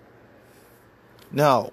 No. 1.32 1.72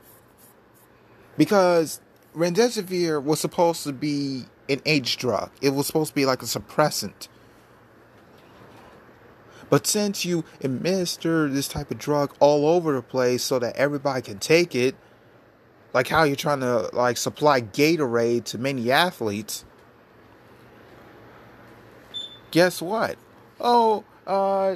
Because 1.38 2.00
remdesivir 2.36 3.24
was 3.24 3.40
supposed 3.40 3.84
to 3.84 3.94
be 3.94 4.46
an 4.70 4.82
AIDS 4.86 5.16
drug, 5.16 5.52
it 5.62 5.70
was 5.70 5.88
supposed 5.88 6.10
to 6.10 6.16
be 6.16 6.26
like 6.26 6.42
a 6.42 6.46
suppressant. 6.46 7.28
But 9.70 9.88
since 9.88 10.26
you 10.26 10.44
administer 10.62 11.50
this 11.50 11.68
type 11.68 11.90
of 11.90 11.98
drug 11.98 12.36
all 12.40 12.68
over 12.68 12.94
the 12.94 13.02
place 13.02 13.44
so 13.44 13.58
that 13.60 13.76
everybody 13.76 14.22
can 14.22 14.38
take 14.38 14.76
it, 14.76 14.96
like 15.94 16.08
how 16.08 16.24
you're 16.24 16.36
trying 16.36 16.60
to 16.60 16.90
like 16.94 17.18
supply 17.18 17.62
Gatorade 17.62 18.44
to 18.46 18.58
many 18.58 18.92
athletes, 18.92 19.66
guess 22.52 22.82
what? 22.82 23.18
Oh, 23.60 24.04
uh, 24.28 24.76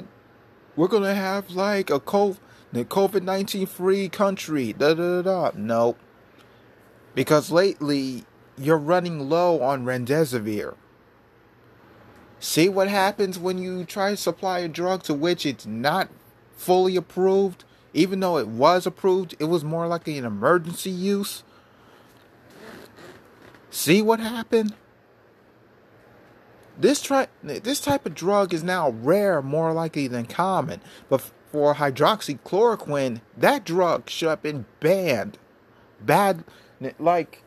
we're 0.76 0.88
gonna 0.88 1.14
have 1.14 1.50
like 1.50 1.90
a 1.90 2.00
COVID 2.00 3.22
nineteen 3.22 3.66
free 3.66 4.08
country. 4.08 4.72
Da 4.72 4.94
da 4.94 5.22
da. 5.22 5.50
Nope. 5.54 5.98
Because 7.20 7.50
lately 7.50 8.24
you're 8.56 8.78
running 8.78 9.28
low 9.28 9.60
on 9.60 9.84
remdesivir. 9.84 10.74
See 12.38 12.66
what 12.70 12.88
happens 12.88 13.38
when 13.38 13.58
you 13.58 13.84
try 13.84 14.12
to 14.12 14.16
supply 14.16 14.60
a 14.60 14.68
drug 14.68 15.02
to 15.02 15.12
which 15.12 15.44
it's 15.44 15.66
not 15.66 16.08
fully 16.56 16.96
approved, 16.96 17.64
even 17.92 18.20
though 18.20 18.38
it 18.38 18.48
was 18.48 18.86
approved, 18.86 19.34
it 19.38 19.44
was 19.44 19.62
more 19.62 19.86
like 19.86 20.08
an 20.08 20.24
emergency 20.24 20.88
use. 20.88 21.42
See 23.68 24.00
what 24.00 24.20
happened? 24.20 24.72
This 26.78 27.02
try 27.02 27.28
this 27.42 27.82
type 27.82 28.06
of 28.06 28.14
drug 28.14 28.54
is 28.54 28.64
now 28.64 28.88
rare 28.88 29.42
more 29.42 29.74
likely 29.74 30.06
than 30.06 30.24
common, 30.24 30.80
but 31.10 31.20
for 31.52 31.74
hydroxychloroquine, 31.74 33.20
that 33.36 33.66
drug 33.66 34.08
should 34.08 34.30
have 34.30 34.40
been 34.40 34.64
banned. 34.80 35.36
Bad 36.00 36.44
like 36.98 37.42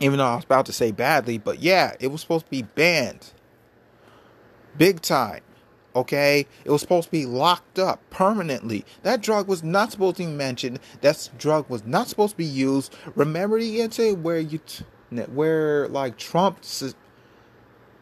even 0.00 0.18
though 0.18 0.26
I 0.26 0.34
was 0.36 0.44
about 0.44 0.66
to 0.66 0.72
say 0.72 0.90
badly, 0.90 1.38
but 1.38 1.60
yeah, 1.60 1.94
it 2.00 2.08
was 2.08 2.20
supposed 2.20 2.46
to 2.46 2.50
be 2.50 2.62
banned. 2.62 3.32
Big 4.76 5.00
time. 5.00 5.42
Okay? 5.94 6.46
It 6.64 6.70
was 6.70 6.80
supposed 6.80 7.06
to 7.06 7.12
be 7.12 7.26
locked 7.26 7.78
up 7.78 8.00
permanently. 8.10 8.84
That 9.02 9.20
drug 9.20 9.46
was 9.46 9.62
not 9.62 9.92
supposed 9.92 10.16
to 10.16 10.24
be 10.24 10.32
mentioned. 10.32 10.80
That 11.00 11.30
drug 11.38 11.70
was 11.70 11.84
not 11.84 12.08
supposed 12.08 12.32
to 12.32 12.36
be 12.36 12.44
used. 12.44 12.94
Remember 13.14 13.60
the 13.60 13.80
incident 13.80 14.20
where 14.20 14.40
you, 14.40 14.58
t- 14.58 14.84
where 15.32 15.86
like 15.88 16.18
Trump, 16.18 16.58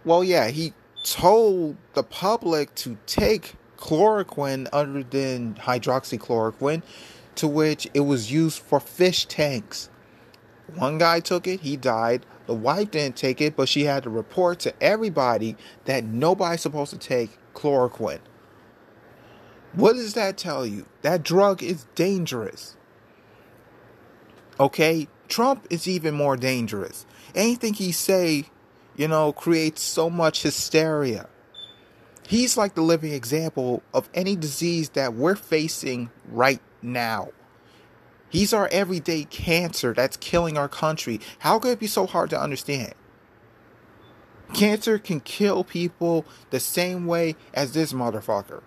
well, 0.05 0.25
yeah, 0.25 0.49
he 0.49 0.73
told 1.05 1.77
the 1.95 2.03
public 2.03 2.75
to 2.77 2.97
take 3.07 3.55
chloroquine 3.77 4.69
other 4.73 5.03
than 5.03 5.55
hydroxychloroquine, 5.55 6.83
to 7.37 7.49
which 7.49 7.89
it 7.95 8.01
was 8.01 8.33
used 8.33 8.61
for 8.61 8.81
fish 8.81 9.27
tanks. 9.27 9.89
One 10.75 10.99
guy 10.99 11.21
took 11.21 11.47
it, 11.47 11.61
he 11.61 11.77
died. 11.77 12.25
The 12.47 12.55
wife 12.55 12.91
didn't 12.91 13.17
take 13.17 13.41
it, 13.41 13.57
but 13.57 13.69
she 13.69 13.85
had 13.85 14.03
to 14.03 14.11
report 14.11 14.61
to 14.61 14.75
everybody 14.83 15.57
that 15.85 16.05
nobody's 16.05 16.61
supposed 16.63 16.91
to 16.93 16.99
take 16.99 17.39
chloroquine. 17.55 18.21
What 19.75 19.95
does 19.95 20.15
that 20.15 20.37
tell 20.37 20.67
you? 20.67 20.87
That 21.03 21.23
drug 21.23 21.63
is 21.63 21.87
dangerous. 21.95 22.77
Okay? 24.61 25.09
Trump 25.29 25.67
is 25.71 25.89
even 25.89 26.15
more 26.15 26.37
dangerous. 26.37 27.07
Anything 27.35 27.75
he 27.75 27.93
say, 27.93 28.47
you 28.97 29.09
know, 29.09 29.33
creates 29.33 29.83
so 29.83 30.11
much 30.11 30.43
hysteria. 30.43 31.29
He's 32.27 32.57
like 32.57 32.75
the 32.75 32.83
living 32.83 33.13
example 33.13 33.83
of 33.95 34.09
any 34.15 34.37
disease 34.37 34.91
that 34.91 35.15
we're 35.15 35.37
facing 35.37 36.11
right 36.29 36.61
now. 36.83 37.29
He's 38.29 38.53
our 38.55 38.69
everyday 38.73 39.25
cancer 39.25 39.93
that's 39.93 40.17
killing 40.17 40.57
our 40.57 40.69
country. 40.69 41.21
How 41.41 41.59
could 41.59 41.73
it 41.73 41.81
be 41.81 41.87
so 41.87 42.07
hard 42.07 42.31
to 42.31 42.41
understand? 42.41 42.95
Cancer 44.55 44.99
can 44.99 45.21
kill 45.21 45.65
people 45.65 46.25
the 46.51 46.61
same 46.61 47.07
way 47.07 47.37
as 47.53 47.73
this 47.73 47.93
motherfucker. 47.93 48.63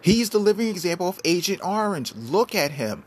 He's 0.00 0.30
the 0.30 0.38
living 0.38 0.68
example 0.68 1.08
of 1.08 1.20
Agent 1.24 1.60
Orange. 1.64 2.14
Look 2.14 2.54
at 2.54 2.72
him. 2.72 3.04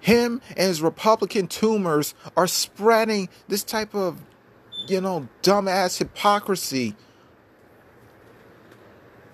Him 0.00 0.40
and 0.56 0.68
his 0.68 0.82
Republican 0.82 1.46
tumors 1.46 2.14
are 2.36 2.48
spreading 2.48 3.28
this 3.46 3.62
type 3.62 3.94
of, 3.94 4.20
you 4.88 5.00
know, 5.00 5.28
dumbass 5.42 5.98
hypocrisy 5.98 6.96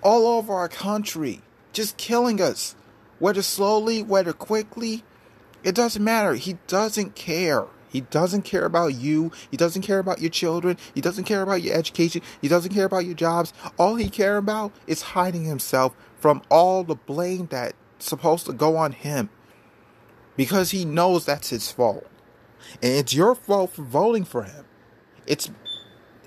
all 0.02 0.26
over 0.26 0.52
our 0.52 0.68
country, 0.68 1.40
just 1.72 1.96
killing 1.96 2.40
us. 2.40 2.74
Whether 3.18 3.42
slowly, 3.42 4.02
whether 4.02 4.32
quickly, 4.32 5.04
it 5.64 5.74
doesn't 5.74 6.02
matter. 6.02 6.34
He 6.34 6.58
doesn't 6.66 7.14
care. 7.16 7.66
He 7.88 8.02
doesn't 8.02 8.42
care 8.42 8.64
about 8.64 8.94
you. 8.94 9.32
He 9.50 9.56
doesn't 9.56 9.82
care 9.82 9.98
about 9.98 10.20
your 10.20 10.30
children. 10.30 10.76
He 10.94 11.00
doesn't 11.00 11.24
care 11.24 11.42
about 11.42 11.62
your 11.62 11.74
education. 11.74 12.22
He 12.40 12.48
doesn't 12.48 12.72
care 12.72 12.84
about 12.84 13.06
your 13.06 13.14
jobs. 13.14 13.52
All 13.78 13.96
he 13.96 14.10
cares 14.10 14.38
about 14.38 14.72
is 14.86 15.02
hiding 15.02 15.44
himself 15.44 15.96
from 16.18 16.42
all 16.50 16.84
the 16.84 16.94
blame 16.94 17.46
that's 17.50 17.74
supposed 17.98 18.46
to 18.46 18.52
go 18.52 18.76
on 18.76 18.92
him. 18.92 19.30
Because 20.36 20.70
he 20.70 20.84
knows 20.84 21.24
that's 21.24 21.50
his 21.50 21.72
fault. 21.72 22.06
And 22.82 22.92
it's 22.92 23.14
your 23.14 23.34
fault 23.34 23.72
for 23.72 23.82
voting 23.82 24.24
for 24.24 24.44
him. 24.44 24.64
It's 25.26 25.50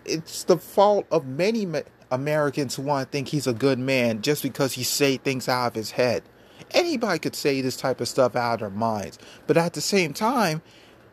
it's 0.03 0.43
the 0.43 0.57
fault 0.57 1.05
of 1.11 1.25
many 1.25 1.65
Americans 2.11 2.77
want 2.77 3.07
to 3.07 3.11
think 3.11 3.29
he's 3.29 3.47
a 3.47 3.53
good 3.53 3.79
man 3.79 4.21
just 4.21 4.43
because 4.43 4.73
he 4.73 4.83
say 4.83 5.17
things 5.17 5.47
out 5.47 5.67
of 5.67 5.75
his 5.75 5.91
head. 5.91 6.23
Anybody 6.71 7.19
could 7.19 7.35
say 7.35 7.61
this 7.61 7.77
type 7.77 8.01
of 8.01 8.07
stuff 8.07 8.35
out 8.35 8.55
of 8.55 8.59
their 8.59 8.69
minds. 8.69 9.17
But 9.47 9.57
at 9.57 9.73
the 9.73 9.81
same 9.81 10.13
time, 10.13 10.61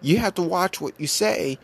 you 0.01 0.19
have 0.19 0.35
to 0.35 0.43
watch 0.43 0.81
what 0.81 0.99
you 1.01 1.07
say 1.07 1.59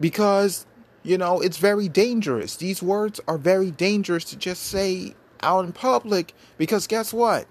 because 0.00 0.66
you 1.02 1.16
know 1.16 1.40
it's 1.40 1.58
very 1.58 1.88
dangerous 1.88 2.56
these 2.56 2.82
words 2.82 3.20
are 3.28 3.38
very 3.38 3.70
dangerous 3.70 4.24
to 4.24 4.36
just 4.36 4.62
say 4.62 5.14
out 5.40 5.64
in 5.64 5.72
public 5.72 6.34
because 6.58 6.86
guess 6.86 7.12
what 7.12 7.46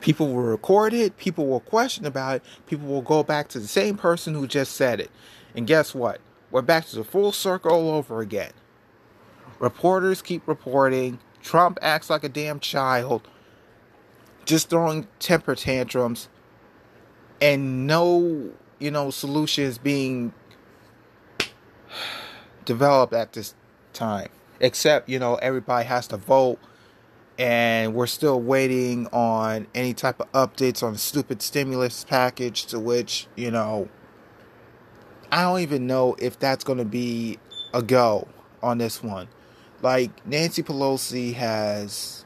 people 0.00 0.28
will 0.28 0.42
record 0.42 0.92
it 0.92 1.16
people 1.16 1.46
will 1.46 1.60
question 1.60 2.06
about 2.06 2.36
it 2.36 2.42
people 2.66 2.86
will 2.86 3.02
go 3.02 3.22
back 3.22 3.48
to 3.48 3.58
the 3.58 3.68
same 3.68 3.96
person 3.96 4.34
who 4.34 4.46
just 4.46 4.72
said 4.72 5.00
it 5.00 5.10
and 5.54 5.66
guess 5.66 5.94
what 5.94 6.20
we're 6.50 6.62
back 6.62 6.86
to 6.86 6.96
the 6.96 7.04
full 7.04 7.32
circle 7.32 7.72
all 7.72 7.90
over 7.90 8.20
again 8.20 8.52
reporters 9.58 10.22
keep 10.22 10.46
reporting 10.46 11.18
trump 11.42 11.78
acts 11.82 12.10
like 12.10 12.24
a 12.24 12.28
damn 12.28 12.60
child 12.60 13.26
just 14.48 14.70
throwing 14.70 15.06
temper 15.18 15.54
tantrums 15.54 16.28
and 17.40 17.86
no, 17.86 18.50
you 18.78 18.90
know, 18.90 19.10
solutions 19.10 19.78
being 19.78 20.32
developed 22.64 23.12
at 23.12 23.34
this 23.34 23.54
time. 23.92 24.28
Except, 24.60 25.08
you 25.08 25.18
know, 25.18 25.36
everybody 25.36 25.86
has 25.86 26.08
to 26.08 26.16
vote 26.16 26.58
and 27.38 27.94
we're 27.94 28.08
still 28.08 28.40
waiting 28.40 29.06
on 29.08 29.68
any 29.74 29.94
type 29.94 30.18
of 30.18 30.32
updates 30.32 30.82
on 30.82 30.94
the 30.94 30.98
stupid 30.98 31.42
stimulus 31.42 32.04
package 32.04 32.66
to 32.66 32.80
which, 32.80 33.28
you 33.36 33.50
know, 33.50 33.88
I 35.30 35.42
don't 35.42 35.60
even 35.60 35.86
know 35.86 36.16
if 36.18 36.38
that's 36.38 36.64
going 36.64 36.78
to 36.78 36.84
be 36.84 37.38
a 37.72 37.82
go 37.82 38.26
on 38.62 38.78
this 38.78 39.02
one. 39.02 39.28
Like 39.80 40.26
Nancy 40.26 40.62
Pelosi 40.62 41.34
has 41.34 42.24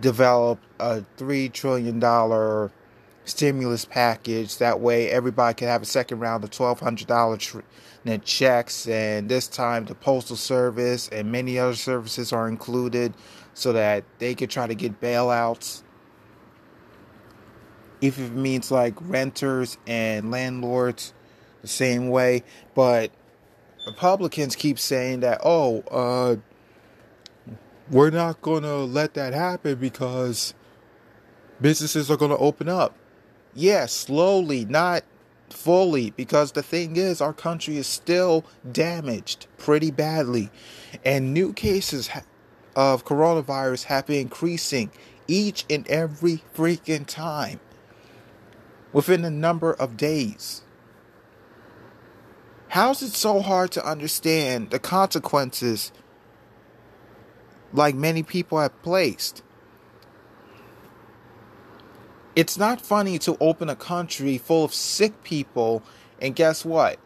developed 0.00 0.64
a 0.78 1.04
3 1.16 1.48
trillion 1.50 2.00
dollar 2.00 2.72
stimulus 3.24 3.84
package. 3.84 4.58
That 4.58 4.80
way, 4.80 5.10
everybody 5.10 5.54
can 5.54 5.68
have 5.68 5.82
a 5.82 5.86
second 5.86 6.20
round 6.20 6.44
of 6.44 6.50
$1,200 6.50 7.38
tr- 7.38 8.18
checks. 8.24 8.88
And 8.88 9.28
this 9.28 9.46
time, 9.46 9.84
the 9.84 9.94
Postal 9.94 10.36
Service 10.36 11.08
and 11.08 11.30
many 11.30 11.58
other 11.58 11.74
services 11.74 12.32
are 12.32 12.48
included 12.48 13.14
so 13.54 13.72
that 13.72 14.04
they 14.18 14.34
could 14.34 14.50
try 14.50 14.66
to 14.66 14.74
get 14.74 15.00
bailouts. 15.00 15.82
If 18.00 18.18
it 18.18 18.32
means 18.32 18.70
like 18.70 18.94
renters 19.00 19.76
and 19.86 20.30
landlords 20.30 21.12
the 21.62 21.68
same 21.68 22.08
way. 22.08 22.44
But 22.74 23.10
Republicans 23.88 24.54
keep 24.54 24.78
saying 24.78 25.20
that, 25.20 25.40
oh, 25.42 25.80
uh, 25.90 26.36
we're 27.90 28.10
not 28.10 28.40
going 28.42 28.62
to 28.62 28.76
let 28.76 29.14
that 29.14 29.32
happen 29.32 29.76
because 29.76 30.54
businesses 31.60 32.10
are 32.10 32.16
going 32.16 32.30
to 32.30 32.36
open 32.36 32.68
up. 32.68 32.94
Yeah, 33.54 33.86
slowly, 33.86 34.66
not 34.66 35.04
fully, 35.50 36.10
because 36.10 36.52
the 36.52 36.62
thing 36.62 36.96
is, 36.96 37.20
our 37.20 37.32
country 37.32 37.78
is 37.78 37.86
still 37.86 38.44
damaged 38.70 39.46
pretty 39.56 39.90
badly, 39.90 40.50
and 41.04 41.32
new 41.32 41.52
cases 41.52 42.10
of 42.76 43.04
coronavirus 43.06 43.84
have 43.84 44.06
been 44.06 44.20
increasing 44.20 44.90
each 45.26 45.64
and 45.70 45.88
every 45.88 46.42
freaking 46.54 47.06
time 47.06 47.58
within 48.92 49.24
a 49.24 49.30
number 49.30 49.72
of 49.72 49.96
days. 49.96 50.62
How's 52.70 53.02
it 53.02 53.12
so 53.12 53.40
hard 53.40 53.70
to 53.72 53.84
understand 53.84 54.70
the 54.70 54.78
consequences 54.78 55.90
like 57.72 57.94
many 57.94 58.22
people 58.22 58.60
have 58.60 58.82
placed? 58.82 59.42
It's 62.36 62.58
not 62.58 62.80
funny 62.80 63.18
to 63.20 63.36
open 63.40 63.68
a 63.68 63.76
country 63.76 64.38
full 64.38 64.64
of 64.64 64.74
sick 64.74 65.24
people 65.24 65.82
and 66.20 66.36
guess 66.36 66.64
what? 66.64 66.98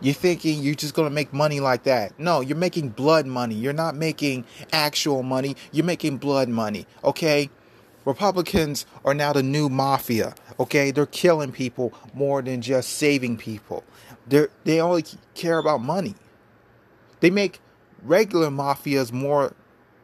You're 0.00 0.14
thinking 0.14 0.62
you're 0.62 0.74
just 0.74 0.94
going 0.94 1.08
to 1.08 1.14
make 1.14 1.32
money 1.32 1.58
like 1.58 1.84
that. 1.84 2.18
No, 2.20 2.42
you're 2.42 2.56
making 2.56 2.90
blood 2.90 3.26
money. 3.26 3.54
You're 3.54 3.72
not 3.72 3.96
making 3.96 4.44
actual 4.70 5.22
money. 5.22 5.56
You're 5.72 5.86
making 5.86 6.18
blood 6.18 6.50
money. 6.50 6.86
Okay? 7.02 7.50
Republicans 8.06 8.86
are 9.04 9.12
now 9.12 9.34
the 9.34 9.42
new 9.42 9.68
mafia. 9.68 10.34
Okay? 10.58 10.90
They're 10.90 11.04
killing 11.04 11.52
people 11.52 11.92
more 12.14 12.40
than 12.40 12.62
just 12.62 12.94
saving 12.94 13.36
people. 13.36 13.84
They 14.26 14.46
they 14.64 14.80
only 14.80 15.04
care 15.34 15.58
about 15.58 15.82
money. 15.82 16.14
They 17.20 17.28
make 17.28 17.60
regular 18.02 18.48
mafias 18.48 19.12
more 19.12 19.52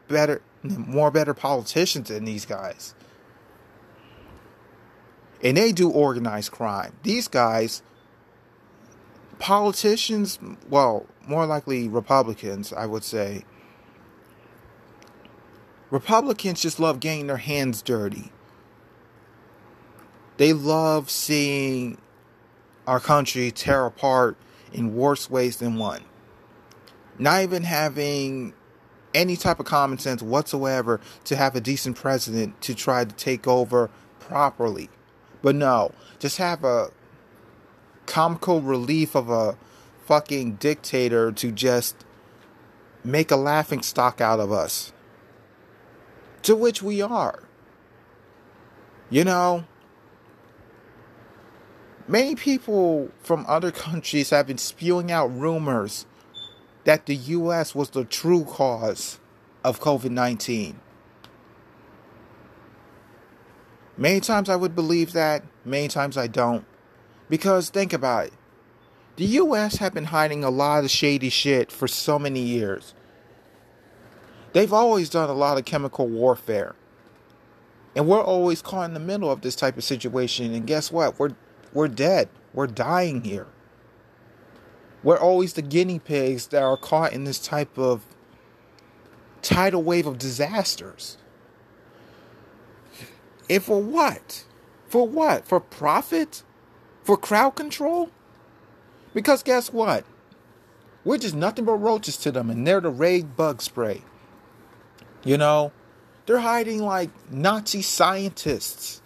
better 0.08 0.42
more 0.62 1.10
better 1.10 1.32
politicians 1.32 2.08
than 2.08 2.26
these 2.26 2.44
guys 2.44 2.94
and 5.42 5.56
they 5.56 5.72
do 5.72 5.90
organized 5.90 6.52
crime. 6.52 6.94
These 7.02 7.28
guys, 7.28 7.82
politicians, 9.38 10.38
well, 10.68 11.06
more 11.26 11.46
likely 11.46 11.88
Republicans, 11.88 12.72
I 12.72 12.86
would 12.86 13.04
say. 13.04 13.44
Republicans 15.92 16.62
just 16.62 16.80
love 16.80 17.00
getting 17.00 17.26
their 17.26 17.36
hands 17.36 17.82
dirty. 17.82 18.32
They 20.38 20.54
love 20.54 21.10
seeing 21.10 21.98
our 22.86 22.98
country 22.98 23.50
tear 23.50 23.84
apart 23.84 24.38
in 24.72 24.96
worse 24.96 25.28
ways 25.28 25.58
than 25.58 25.76
one. 25.76 26.00
Not 27.18 27.42
even 27.42 27.64
having 27.64 28.54
any 29.14 29.36
type 29.36 29.60
of 29.60 29.66
common 29.66 29.98
sense 29.98 30.22
whatsoever 30.22 30.98
to 31.24 31.36
have 31.36 31.54
a 31.54 31.60
decent 31.60 31.96
president 31.96 32.58
to 32.62 32.74
try 32.74 33.04
to 33.04 33.14
take 33.14 33.46
over 33.46 33.90
properly. 34.18 34.88
But 35.42 35.56
no, 35.56 35.92
just 36.18 36.38
have 36.38 36.64
a 36.64 36.88
comical 38.06 38.62
relief 38.62 39.14
of 39.14 39.28
a 39.28 39.58
fucking 40.06 40.54
dictator 40.54 41.32
to 41.32 41.52
just 41.52 42.06
make 43.04 43.30
a 43.30 43.36
laughing 43.36 43.82
stock 43.82 44.22
out 44.22 44.40
of 44.40 44.50
us. 44.50 44.94
To 46.42 46.56
which 46.56 46.82
we 46.82 47.00
are. 47.00 47.44
You 49.10 49.24
know, 49.24 49.64
many 52.08 52.34
people 52.34 53.10
from 53.22 53.44
other 53.46 53.70
countries 53.70 54.30
have 54.30 54.46
been 54.46 54.58
spewing 54.58 55.12
out 55.12 55.26
rumors 55.26 56.06
that 56.84 57.06
the 57.06 57.14
US 57.14 57.74
was 57.74 57.90
the 57.90 58.04
true 58.04 58.44
cause 58.44 59.20
of 59.62 59.80
COVID 59.80 60.10
19. 60.10 60.80
Many 63.96 64.20
times 64.20 64.48
I 64.48 64.56
would 64.56 64.74
believe 64.74 65.12
that, 65.12 65.44
many 65.64 65.88
times 65.88 66.16
I 66.16 66.26
don't. 66.26 66.64
Because 67.28 67.68
think 67.68 67.92
about 67.92 68.26
it. 68.26 68.32
The 69.16 69.24
US 69.24 69.76
have 69.76 69.94
been 69.94 70.06
hiding 70.06 70.42
a 70.42 70.50
lot 70.50 70.84
of 70.84 70.90
shady 70.90 71.28
shit 71.28 71.70
for 71.70 71.86
so 71.86 72.18
many 72.18 72.40
years. 72.40 72.94
They've 74.52 74.72
always 74.72 75.08
done 75.08 75.30
a 75.30 75.34
lot 75.34 75.58
of 75.58 75.64
chemical 75.64 76.06
warfare. 76.06 76.74
And 77.94 78.06
we're 78.06 78.22
always 78.22 78.62
caught 78.62 78.84
in 78.84 78.94
the 78.94 79.00
middle 79.00 79.30
of 79.30 79.42
this 79.42 79.56
type 79.56 79.76
of 79.76 79.84
situation. 79.84 80.54
And 80.54 80.66
guess 80.66 80.90
what? 80.90 81.18
We're 81.18 81.34
we're 81.72 81.88
dead. 81.88 82.28
We're 82.52 82.66
dying 82.66 83.24
here. 83.24 83.46
We're 85.02 85.18
always 85.18 85.54
the 85.54 85.62
guinea 85.62 85.98
pigs 85.98 86.48
that 86.48 86.62
are 86.62 86.76
caught 86.76 87.12
in 87.12 87.24
this 87.24 87.38
type 87.38 87.78
of 87.78 88.02
tidal 89.40 89.82
wave 89.82 90.06
of 90.06 90.18
disasters. 90.18 91.16
And 93.50 93.62
for 93.62 93.82
what? 93.82 94.44
For 94.86 95.06
what? 95.08 95.46
For 95.46 95.60
profit? 95.60 96.42
For 97.02 97.16
crowd 97.16 97.56
control? 97.56 98.10
Because 99.12 99.42
guess 99.42 99.72
what? 99.72 100.04
We're 101.04 101.18
just 101.18 101.34
nothing 101.34 101.64
but 101.64 101.74
roaches 101.74 102.16
to 102.18 102.30
them, 102.30 102.48
and 102.48 102.66
they're 102.66 102.80
the 102.80 102.90
raid 102.90 103.36
bug 103.36 103.60
spray. 103.60 104.02
You 105.24 105.38
know, 105.38 105.72
they're 106.26 106.38
hiding 106.38 106.82
like 106.82 107.10
Nazi 107.30 107.82
scientists. 107.82 109.00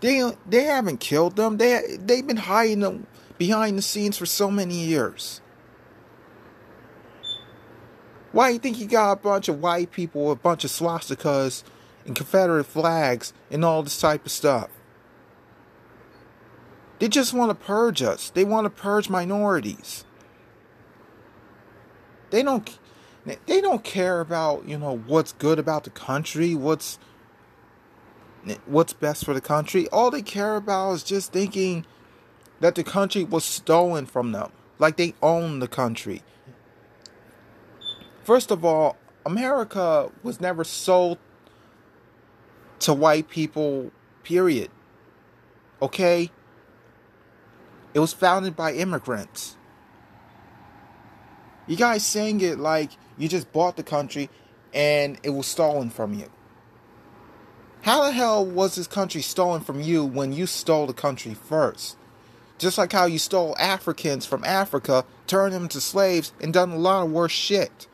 They 0.00 0.32
they 0.46 0.64
haven't 0.64 1.00
killed 1.00 1.36
them. 1.36 1.56
They 1.56 1.96
they've 1.98 2.26
been 2.26 2.36
hiding 2.36 2.80
them 2.80 3.06
behind 3.38 3.78
the 3.78 3.82
scenes 3.82 4.18
for 4.18 4.26
so 4.26 4.50
many 4.50 4.74
years. 4.74 5.40
Why 8.32 8.48
do 8.48 8.52
you 8.54 8.58
think 8.58 8.78
you 8.78 8.86
got 8.86 9.12
a 9.12 9.16
bunch 9.16 9.48
of 9.48 9.62
white 9.62 9.92
people 9.92 10.26
with 10.26 10.38
a 10.38 10.42
bunch 10.42 10.64
of 10.64 10.70
swastikas 10.70 11.62
and 12.04 12.14
Confederate 12.14 12.64
flags 12.64 13.32
and 13.50 13.64
all 13.64 13.82
this 13.82 13.98
type 13.98 14.26
of 14.26 14.32
stuff? 14.32 14.68
They 16.98 17.08
just 17.08 17.32
want 17.32 17.50
to 17.50 17.54
purge 17.54 18.02
us. 18.02 18.30
They 18.30 18.44
want 18.44 18.66
to 18.66 18.70
purge 18.70 19.08
minorities. 19.08 20.04
They 22.30 22.42
don't 22.42 22.78
they 23.26 23.60
don't 23.60 23.82
care 23.82 24.20
about, 24.20 24.68
you 24.68 24.78
know, 24.78 24.98
what's 25.06 25.32
good 25.32 25.58
about 25.58 25.84
the 25.84 25.90
country, 25.90 26.54
what's 26.54 26.98
what's 28.66 28.92
best 28.92 29.24
for 29.24 29.34
the 29.34 29.40
country. 29.40 29.88
All 29.88 30.10
they 30.10 30.22
care 30.22 30.54
about 30.54 30.92
is 30.92 31.02
just 31.02 31.32
thinking 31.32 31.84
that 32.60 32.76
the 32.76 32.84
country 32.84 33.24
was 33.24 33.44
stolen 33.44 34.06
from 34.06 34.30
them, 34.30 34.52
like 34.78 34.96
they 34.96 35.14
own 35.20 35.58
the 35.58 35.66
country. 35.66 36.22
First 38.22 38.52
of 38.52 38.64
all, 38.64 38.96
America 39.24 40.10
was 40.22 40.40
never 40.40 40.62
sold 40.62 41.18
to 42.80 42.94
white 42.94 43.28
people, 43.28 43.90
period. 44.22 44.70
Okay? 45.82 46.30
It 47.92 47.98
was 47.98 48.12
founded 48.12 48.54
by 48.54 48.72
immigrants. 48.74 49.56
You 51.66 51.76
guys 51.76 52.04
saying 52.04 52.40
it 52.40 52.58
like 52.58 52.92
you 53.18 53.28
just 53.28 53.52
bought 53.52 53.76
the 53.76 53.82
country 53.82 54.28
and 54.74 55.18
it 55.22 55.30
was 55.30 55.46
stolen 55.46 55.90
from 55.90 56.14
you. 56.14 56.30
How 57.82 58.02
the 58.02 58.12
hell 58.12 58.44
was 58.44 58.74
this 58.74 58.86
country 58.86 59.22
stolen 59.22 59.62
from 59.62 59.80
you 59.80 60.04
when 60.04 60.32
you 60.32 60.46
stole 60.46 60.86
the 60.86 60.92
country 60.92 61.34
first? 61.34 61.96
Just 62.58 62.78
like 62.78 62.92
how 62.92 63.06
you 63.06 63.18
stole 63.18 63.56
Africans 63.58 64.26
from 64.26 64.44
Africa, 64.44 65.04
turned 65.26 65.54
them 65.54 65.64
into 65.64 65.80
slaves, 65.80 66.32
and 66.40 66.52
done 66.52 66.72
a 66.72 66.76
lot 66.76 67.04
of 67.04 67.12
worse 67.12 67.32
shit. 67.32 67.86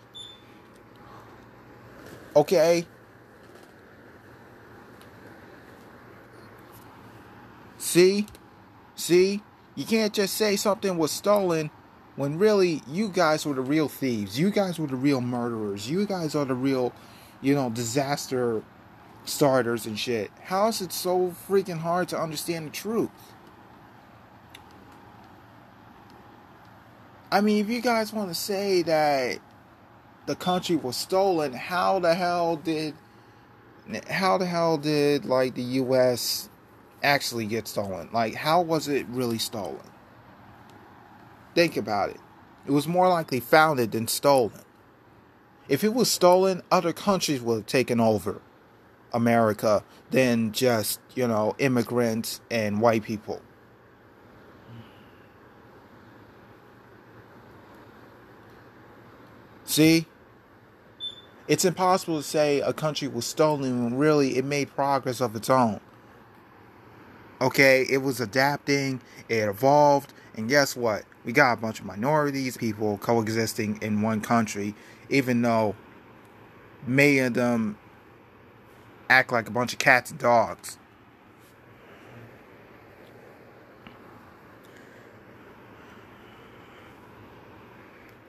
Okay? 2.35 2.87
See? 7.77 8.27
See? 8.95 9.43
You 9.75 9.85
can't 9.85 10.15
just 10.15 10.35
say 10.35 10.57
something 10.57 10.97
was 10.97 11.11
stolen 11.11 11.71
when 12.17 12.39
really 12.39 12.83
you 12.87 13.09
guys 13.09 13.47
were 13.47 13.55
the 13.55 13.63
real 13.63 13.89
thieves. 13.89 14.39
You 14.39 14.51
guys 14.51 14.79
were 14.79 14.87
the 14.87 14.97
real 14.97 15.21
murderers. 15.21 15.89
You 15.89 16.07
guys 16.07 16.35
are 16.35 16.45
the 16.45 16.55
real, 16.55 16.93
you 17.41 17.55
know, 17.55 17.71
disaster 17.71 18.63
starters 19.25 19.87
and 19.87 19.99
shit. 19.99 20.31
How 20.45 20.69
is 20.69 20.81
it 20.81 20.93
so 20.93 21.35
freaking 21.49 21.79
hard 21.79 22.09
to 22.09 22.19
understand 22.19 22.67
the 22.67 22.71
truth? 22.71 23.11
I 27.31 27.41
mean, 27.41 27.65
if 27.65 27.71
you 27.71 27.81
guys 27.81 28.13
want 28.13 28.29
to 28.29 28.35
say 28.35 28.83
that 28.83 29.39
the 30.27 30.37
country 30.37 30.77
was 30.77 30.97
stolen, 30.97 31.55
how 31.55 31.99
the 31.99 32.15
hell 32.15 32.57
did 32.57 32.95
how 34.09 34.39
the 34.39 34.47
hell 34.47 34.79
did 34.79 35.25
like 35.25 35.55
the 35.55 35.63
US 35.63 36.51
actually 37.03 37.47
get 37.47 37.67
stolen? 37.67 38.11
Like 38.13 38.35
how 38.35 38.61
was 38.61 38.87
it 38.87 39.07
really 39.09 39.39
stolen? 39.39 39.92
Think 41.55 41.77
about 41.77 42.11
it. 42.11 42.21
It 42.67 42.71
was 42.71 42.87
more 42.87 43.09
likely 43.09 43.41
founded 43.41 43.93
than 43.93 44.09
stolen. 44.09 44.61
If 45.69 45.85
it 45.85 45.95
was 45.95 46.11
stolen, 46.11 46.63
other 46.71 46.93
countries 46.93 47.41
would 47.41 47.55
have 47.57 47.67
taken 47.67 48.01
over 48.01 48.41
America 49.13 49.85
than 50.11 50.53
just, 50.53 51.01
you 51.15 51.27
know, 51.27 51.55
immigrants 51.59 52.41
and 52.51 52.81
white 52.81 53.03
people. 53.03 53.41
See? 59.65 60.07
It's 61.49 61.65
impossible 61.65 62.19
to 62.19 62.23
say 62.23 62.61
a 62.61 62.73
country 62.73 63.09
was 63.09 63.27
stolen 63.27 63.85
when 63.85 63.99
really 63.99 64.37
it 64.37 64.45
made 64.45 64.75
progress 64.75 65.21
of 65.21 65.35
its 65.35 65.51
own. 65.51 65.81
Okay, 67.43 67.85
it 67.91 67.99
was 67.99 68.21
adapting, 68.21 69.01
it 69.29 69.49
evolved, 69.49 70.13
and 70.37 70.49
guess 70.49 70.77
what? 70.77 71.03
We 71.25 71.33
got 71.33 71.55
a 71.55 71.57
bunch 71.61 71.81
of 71.81 71.87
minorities, 71.87 72.57
people 72.57 72.99
coexisting 72.99 73.83
in 73.83 74.01
one 74.01 74.21
country, 74.21 74.77
even 75.09 75.43
though 75.43 75.75
many 76.87 77.19
of 77.19 77.35
them 77.35 77.79
act 79.11 79.33
like 79.33 79.49
a 79.49 79.51
bunch 79.51 79.73
of 79.73 79.81
cats 79.81 80.13
and 80.13 80.21
dogs. 80.21 80.79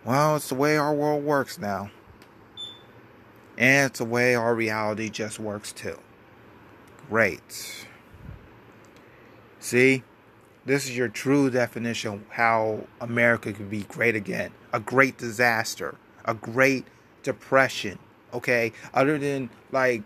Well, 0.04 0.38
it's 0.38 0.50
the 0.50 0.56
way 0.56 0.76
our 0.76 0.92
world 0.92 1.24
works 1.24 1.60
now. 1.60 1.92
And 3.60 3.92
it's 3.92 4.00
the 4.00 4.06
way 4.06 4.34
our 4.34 4.56
reality 4.56 5.12
just 5.12 5.40
works 5.40 5.72
too. 5.72 6.00
Great. 7.12 7.86
See, 9.64 10.04
this 10.66 10.84
is 10.84 10.98
your 10.98 11.08
true 11.08 11.50
definition 11.50 12.26
how 12.32 12.86
America 13.00 13.54
could 13.54 13.70
be 13.70 13.84
great 13.84 14.14
again. 14.14 14.52
A 14.74 14.80
great 14.82 15.18
disaster, 15.18 15.96
a 16.26 16.34
great 16.34 16.86
depression. 17.24 17.98
Okay, 18.34 18.74
other 18.94 19.18
than 19.18 19.50
like 19.72 20.04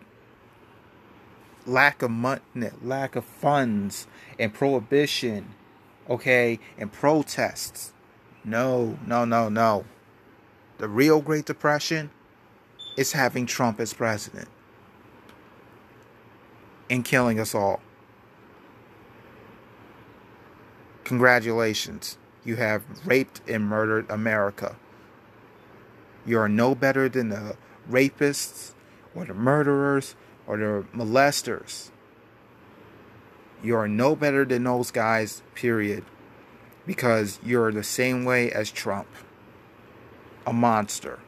lack 1.65 2.03
of 2.03 2.11
money, 2.11 2.41
lack 2.83 3.15
of 3.15 3.25
funds, 3.25 4.05
and 4.37 4.53
prohibition. 4.53 5.55
Okay, 6.07 6.59
and 6.77 6.93
protests. 6.93 7.93
No, 8.43 8.99
no, 9.07 9.25
no, 9.25 9.49
no. 9.49 9.85
The 10.77 10.87
real 10.87 11.19
Great 11.19 11.45
Depression 11.45 12.11
is 12.95 13.13
having 13.13 13.47
Trump 13.47 13.79
as 13.79 13.91
president 13.91 14.49
and 16.91 17.03
killing 17.03 17.39
us 17.39 17.55
all. 17.55 17.81
Congratulations, 21.07 22.17
you 22.43 22.57
have 22.57 22.83
raped 23.05 23.39
and 23.47 23.63
murdered 23.63 24.05
America. 24.09 24.75
You 26.25 26.37
are 26.37 26.49
no 26.49 26.75
better 26.75 27.07
than 27.07 27.29
the 27.29 27.55
rapists 27.89 28.73
or 29.15 29.23
the 29.23 29.33
murderers 29.33 30.17
or 30.45 30.57
the 30.57 30.85
molesters. 30.93 31.91
You 33.63 33.77
are 33.77 33.87
no 33.87 34.17
better 34.17 34.43
than 34.43 34.65
those 34.65 34.91
guys, 34.91 35.43
period. 35.55 36.03
Because 36.85 37.39
you're 37.41 37.71
the 37.71 37.85
same 37.85 38.25
way 38.25 38.51
as 38.51 38.69
Trump 38.69 39.07
a 40.45 40.51
monster. 40.51 41.19